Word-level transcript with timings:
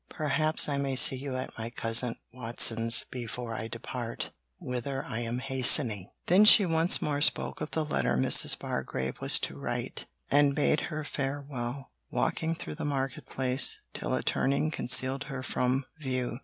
Perhaps 0.09 0.67
I 0.67 0.77
may 0.79 0.95
see 0.95 1.15
you 1.15 1.35
at 1.35 1.55
my 1.59 1.69
cousin 1.69 2.15
Watson's 2.33 3.03
before 3.11 3.53
I 3.53 3.67
depart 3.67 4.31
whither 4.57 5.05
I 5.05 5.19
am 5.19 5.37
hastening.' 5.37 6.09
Then 6.25 6.43
she 6.43 6.65
once 6.65 7.03
more 7.03 7.21
spoke 7.21 7.61
of 7.61 7.69
the 7.69 7.85
letter 7.85 8.17
Mrs. 8.17 8.57
Bargrave 8.57 9.21
was 9.21 9.37
to 9.41 9.55
write, 9.59 10.07
and 10.31 10.55
bade 10.55 10.79
her 10.89 11.03
farewell, 11.03 11.91
walking 12.09 12.55
through 12.55 12.73
the 12.81 12.83
market 12.83 13.27
place, 13.27 13.79
till 13.93 14.15
a 14.15 14.23
turning 14.23 14.71
concealed 14.71 15.25
her 15.25 15.43
from 15.43 15.85
view. 15.99 16.39